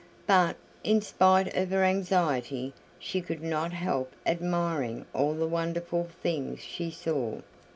[0.25, 6.59] But, in spite of her anxiety, she could not help admiring all the wonderful things
[6.61, 7.41] she saw.